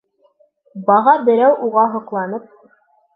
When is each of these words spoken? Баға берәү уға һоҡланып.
Баға 0.87 1.13
берәү 1.27 1.57
уға 1.67 1.83
һоҡланып. 1.97 2.49